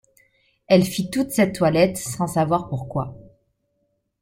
[0.65, 3.13] Elle fit toute cette toilette sans savoir pourquoi.